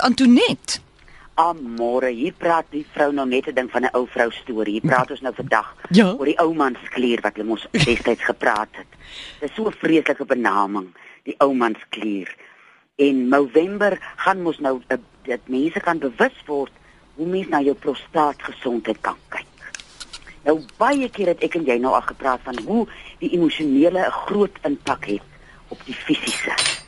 [0.00, 0.80] Antoinette.
[1.34, 4.72] Amore, hier praat die vrou nou net 'n ding van 'n ou vrou storie.
[4.80, 6.12] Hier praat ons nou vandag Ja.
[6.18, 8.86] oor die ou man se klier wat hulle mos destyds gepraat het.
[9.40, 10.88] Dis so 'n vreeslike benaming,
[11.24, 12.36] die ou man se klier.
[12.96, 16.72] En November gaan mos nou uh, dat mense kan bewus word
[17.14, 19.44] hoe mens na jou prostaatgesondheid kan kyk.
[20.44, 22.86] Nou baie keer het ek en jy nou al gepraat van hoe
[23.18, 25.22] die emosionele 'n groot impak het
[25.68, 26.79] op die fisiese.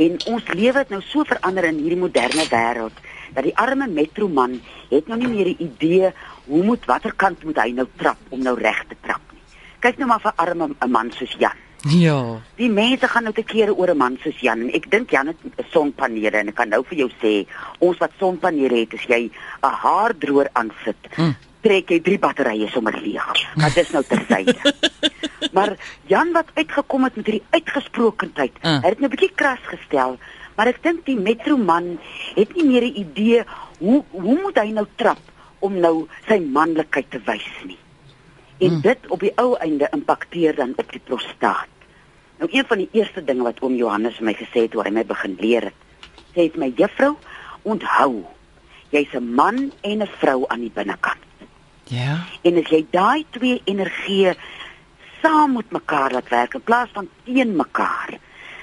[0.00, 3.00] En ons lewe het nou so verander in hierdie moderne wêreld
[3.34, 4.56] dat die arme metroman
[4.90, 6.12] het nou nie meer 'n idee
[6.46, 9.42] hoe moet watter kant moet hy nou trap om nou reg te trap nie.
[9.80, 11.58] Kyk nou maar vir arme 'n man soos Jan.
[11.88, 12.40] Ja.
[12.56, 15.26] Die mense gaan nou te kere oor 'n man soos Jan en ek dink Jan
[15.26, 15.36] het
[15.70, 17.46] sonpanele en ek kan nou vir jou sê
[17.78, 19.30] ons wat sonpanele het as jy
[19.62, 21.32] 'n haardroër aansit Hm.
[21.60, 23.56] trek jy drie batterye sommer leeg.
[23.56, 24.54] Maar dis nou tersyde.
[25.60, 28.80] maar Jan wat uitgekom het met hierdie uitgesprokendheid, Uh.
[28.82, 30.18] hy het nou 'n bietjie kras gestel,
[30.56, 31.98] maar ek dink die metroman
[32.34, 33.44] het nie meer 'n idee
[33.78, 35.18] hoe hoe moet hy nou trap
[35.60, 37.78] om nou sy manlikheid te wys nie.
[38.60, 38.80] En Hmm.
[38.80, 41.68] dit op die ou einde impakteer dan op die prostaat.
[42.38, 45.04] Nou een van die eerste dinge wat oom Johannes my gesê het toe hy my
[45.04, 45.74] begin leer het,
[46.34, 47.16] sê het my juffrou,
[47.62, 48.24] onthou,
[48.90, 51.18] jy's 'n man en 'n vrou aan die binnekant.
[51.84, 52.24] Ja.
[52.42, 54.34] En as jy daai twee energieë
[55.22, 58.18] saam met mekaar laat werk in plaas van teen mekaar,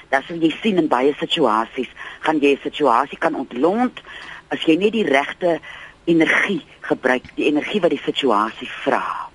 [0.09, 1.89] dan sal jy sien in baie situasies
[2.25, 4.01] gaan jy 'n situasie kan ontlont
[4.49, 5.59] as jy net die regte
[6.05, 9.29] energie gebruik, die energie wat die situasie vra.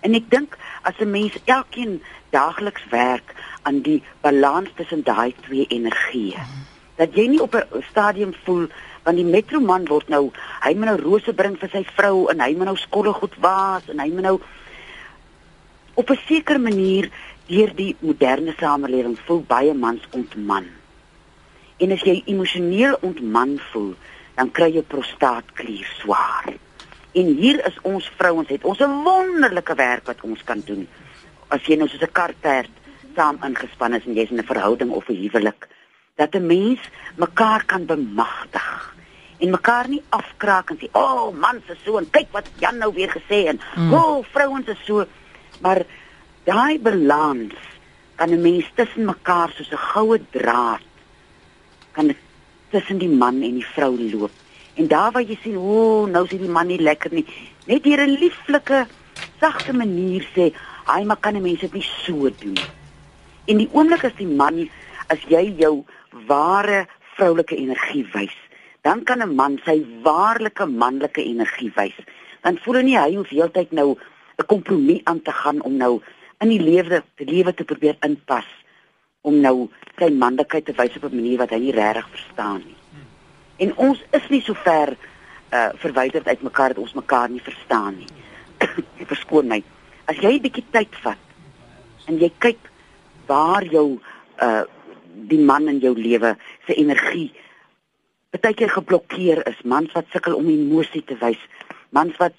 [0.00, 5.66] En ek dink as 'n mens elkeen daagliks werk aan die balans tussen daai twee
[5.68, 6.40] energieë,
[6.96, 8.68] dat jy nie op 'n stadium voel
[9.02, 10.30] want die metroman word nou
[10.62, 13.88] hy moet nou rose bring vir sy vrou en hy moet nou skolle goed was
[13.88, 14.38] en hy moet nou
[15.94, 17.10] op 'n sekere manier
[17.46, 20.66] deur die moderne samelewing voel baie mans ontman.
[21.76, 23.94] En as jy emosioneel ontman voel,
[24.34, 26.52] dan kry jy prostaatklier swaar.
[27.12, 30.88] En hier is ons vrouens het ons 'n wonderlike werk wat ons kan doen.
[31.48, 32.70] As jy nou soos 'n karperd
[33.16, 35.68] saam ingespan is en jy's in 'n verhouding of 'n huwelik,
[36.16, 36.80] dat 'n mens
[37.16, 38.94] mekaar kan bemagtig
[39.38, 42.78] en mekaar nie afkraak en sê, "O, oh, man se so en kyk wat Jan
[42.78, 43.94] nou weer gesê en o, Mm.
[43.94, 45.06] oh, vrouens is so."
[45.60, 45.84] Maar
[46.44, 47.54] daai balans
[48.14, 50.80] kan 'n mens tussen mekaar soos 'n goue draad
[51.92, 52.14] kan
[52.70, 54.30] tussen die man en die vrou loop.
[54.74, 57.26] En daar waar jy sien, o, oh, nou sien die man nie lekker nie,
[57.66, 58.86] net deur 'n lieflike,
[59.40, 60.54] sagte manier sê,
[60.84, 62.70] "Ai, maar kan 'n mens dit nie so doen nie?"
[63.46, 64.68] En die oomblik as die man
[65.08, 65.84] as jy jou
[66.26, 66.86] ware
[67.16, 68.36] vroulike energie wys,
[68.82, 71.96] dan kan 'n man sy waarlike manlike energie wys.
[72.42, 73.98] Dan voel hy nie hy hoef heeltyd nou
[74.42, 76.00] 'n kompromie aan te gaan om nou
[76.42, 78.48] in die lewe te lewe te probeer inpas
[79.22, 82.76] om nou sy manlikheid te wys op 'n manier wat hy nie regtig verstaan nie.
[83.56, 84.96] En ons is nie so ver
[85.52, 88.08] uh verwyderd uit mekaar dat ons mekaar nie verstaan nie.
[89.12, 89.62] Verskoon my.
[90.04, 91.22] As jy 'n bietjie tyd vat
[92.06, 92.58] en jy kyk
[93.26, 94.00] waar jou
[94.42, 94.64] uh
[95.28, 96.36] die man in jou lewe
[96.66, 97.32] se energie
[98.40, 101.40] baie keer geblokkeer is, mans wat sukkel om emosie te wys,
[101.90, 102.32] mans wat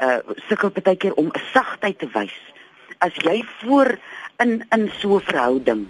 [0.00, 0.18] uh
[0.48, 2.36] sukkel baie keer om sagtheid te wys.
[2.98, 3.98] As jy voor
[4.38, 5.88] in in so 'n verhouding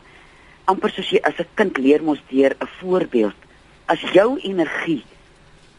[0.65, 3.39] amper soos jy as 'n kind leer mos deur 'n voorbeeld.
[3.87, 5.05] As jou energie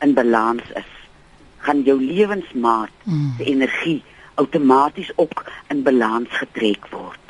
[0.01, 0.91] in balans is,
[1.57, 3.33] gaan jou lewensmaat Mm.
[3.37, 4.03] se energie
[4.35, 7.25] outomaties ook in balans getrek word.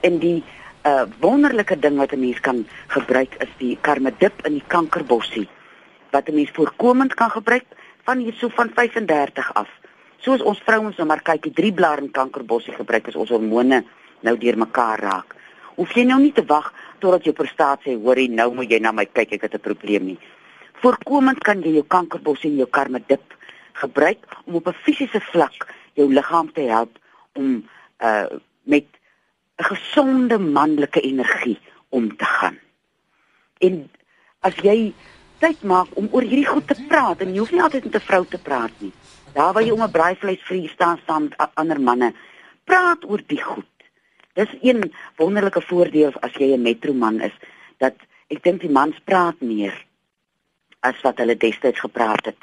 [0.00, 0.42] En die
[0.86, 5.48] uh wonderlike ding wat 'n mens kan gebruik is die karmedip in die kankerbossie
[6.10, 7.64] wat 'n mens voorkomend kan gebruik
[8.04, 9.68] van hier so van 35 af.
[10.18, 13.84] Soos ons vrouens nou maar kyk, die drie blaar in kankerbossie gebruik as ons hormone
[14.26, 15.34] nou deur mekaar raak.
[15.76, 18.92] Hoef jy nou nie te wag totdat jou prostaat sê, "Hoorie, nou moet jy na
[18.92, 20.18] my kyk, ek het 'n probleem nie."
[20.82, 23.34] Voorkomend kan jy jou kankerbossie en jou karmedip
[23.74, 26.98] gebruik om op 'n fisiese vlak jou liggaam te help
[27.34, 27.64] om
[27.98, 28.26] uh
[28.62, 28.86] met
[29.58, 31.58] 'n gesonde manlike energie
[31.88, 32.58] om te gaan.
[33.58, 33.90] En
[34.40, 34.92] as jy
[35.38, 38.06] tyd maak om oor hierdie goed te praat en jy hoef nie altyd met 'n
[38.06, 38.92] vrou te praat nie.
[39.32, 42.12] Daar waar jy om 'n braaivleisvrier staan saam met ander manne,
[42.64, 43.66] praat oor die goed.
[44.32, 47.36] Dis een wonderlike voordeel as jy 'n metroman is
[47.78, 47.94] dat
[48.28, 49.86] ek dink die mans praat meer
[50.80, 52.42] as wat hulle destyds gepraat het.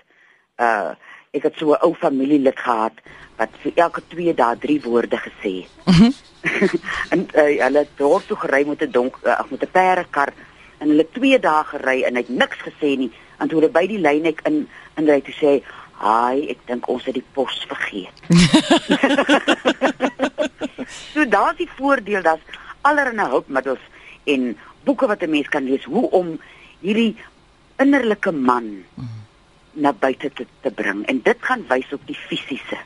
[0.58, 0.94] Uh
[1.36, 2.94] ek het so 'n ou familielid gehad
[3.36, 5.72] wat vir elke 2 dae 3 woorde gesê het.
[5.86, 6.12] Mhm.
[7.14, 10.34] en uh, hulle het dorp toe gery met 'n donk uh, met 'n perdekar
[10.78, 13.12] en hulle 2 dae gery en hy het niks gesê nie.
[13.38, 15.64] En toe hulle by die lynek in in ry toe sê,
[15.98, 18.14] "Haai, ek dink ons het die pos vergeet."
[21.14, 22.40] so daar's die voordeel dat
[22.82, 23.80] allerlei hulpmiddels
[24.24, 26.40] en boeke wat 'n mens kan lees hoe om
[26.80, 27.16] hierdie
[27.78, 28.84] innerlike man
[29.74, 32.78] na buite te, te bring en dit gaan wys op die fisiese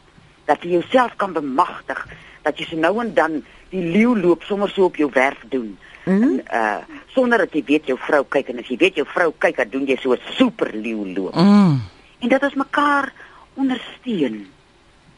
[0.46, 2.08] dat jy jouself kan bemagtig
[2.42, 5.78] dat jy so nou en dan die leeu loop sommer so op jou werf doen
[6.06, 6.24] Mhm.
[6.24, 6.78] en uh
[7.08, 9.70] sonder dat jy weet jou vrou kyk en as jy weet jou vrou kyk dan
[9.70, 11.82] doen jy so 'n super leeu loop Mm.
[12.20, 13.12] En dat ons mekaar
[13.60, 14.42] ondersteun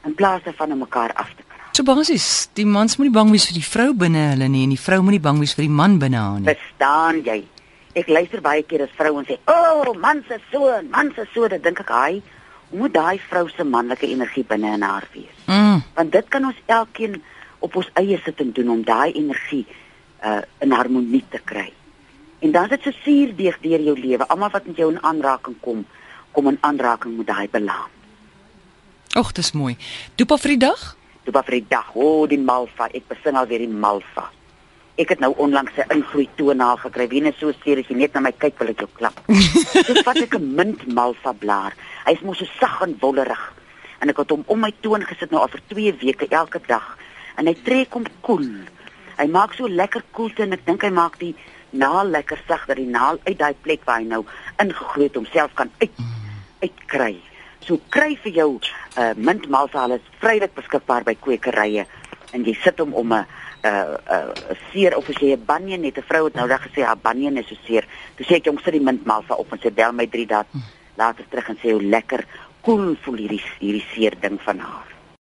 [0.06, 3.48] in plaas daarvan om mekaar af te kraak So basies, die mans moenie bang wees
[3.48, 5.98] vir die vrou binne hulle nie en die vrou moenie bang wees vir die man
[6.00, 6.52] binne haar nie.
[6.52, 7.40] verstaan jy
[7.96, 11.48] ek luister baie keer as vrouens sê o oh, man se so man se so
[11.48, 15.84] dan dink ek hoe moet daai vrou se manlike energie binne in haar wees Mm.
[15.96, 17.22] want dit kan ons elkeen
[17.60, 19.66] op ons eie sit en doen om daai energie
[20.26, 21.72] uh in harmonie te kry.
[22.42, 24.28] En dan is dit so suurdeeg deur jou lewe.
[24.28, 25.86] Almal wat met jou in aanraking kom,
[26.32, 27.90] kom in aanraking met daai balans.
[29.18, 29.76] Och, dis mooi.
[30.16, 30.84] Doop vir die dag?
[31.28, 34.30] Was vir die dag, o, oh, die malva, ek besing alweer die malva.
[35.00, 37.08] Ek het nou onlangs 'n ingroei toonaal gekry.
[37.08, 39.20] Wie net so seer as jy net na my kyk wil ek jou klap.
[39.88, 41.74] Dis wat ek 'n mint malva blaar.
[42.06, 43.54] Hy's mos so sag en wollerig.
[44.00, 46.98] En ek het hom om my toon gesit nou al vir 2 weke elke dag.
[47.38, 48.48] En hy trek hom koel.
[49.18, 51.36] Hy maak so lekker koelte en ek dink hy maak die
[51.72, 54.26] naal lekker sag dat die naal uit daai plek waar hy nou
[54.58, 55.92] ingegroei het homself kan uit
[56.62, 57.22] uitkry.
[57.66, 58.50] So kry vir jou
[58.98, 61.86] uh mintmalva hulle is vrylik beskikbaar by kwekerye
[62.34, 63.26] en jy sit hom om 'n
[63.64, 63.98] 'n
[64.50, 66.98] 'n seer of as jy 'n banyan het, 'n vrou het nou dag gesê haar
[66.98, 67.86] banyan is so seer.
[68.16, 70.46] Toe sê ek jong sit die mintmalva op en sy bel my 3 dae
[70.98, 72.26] later terug en sê hoe lekker
[72.62, 74.88] koel voel hierdie hierdie seer ding van haar.